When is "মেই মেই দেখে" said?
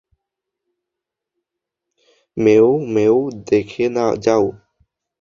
2.37-3.85